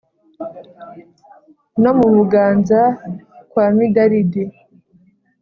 [1.81, 2.81] no mu buganza
[3.51, 4.43] kwa midalidi